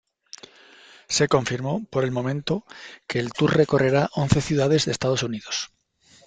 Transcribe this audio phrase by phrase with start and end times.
[1.09, 2.65] Se confirmó, por el momento,
[3.07, 5.69] que el tour recorrerá once ciudades de Estados Unidos.